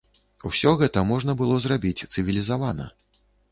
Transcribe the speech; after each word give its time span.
Усё 0.49 0.71
гэта 0.79 1.03
можна 1.09 1.35
было 1.43 1.59
зрабіць 1.67 2.05
цывілізавана. 2.13 2.91